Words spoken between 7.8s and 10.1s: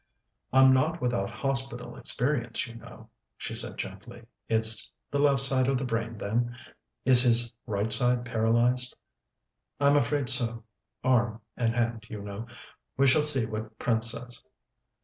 side paralyzed?" "I'm